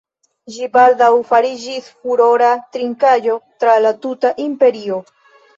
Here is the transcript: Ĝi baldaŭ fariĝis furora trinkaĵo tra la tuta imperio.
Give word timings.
Ĝi 0.53 0.69
baldaŭ 0.77 1.09
fariĝis 1.33 1.91
furora 1.99 2.49
trinkaĵo 2.77 3.39
tra 3.65 3.79
la 3.85 3.93
tuta 4.07 4.37
imperio. 4.49 4.99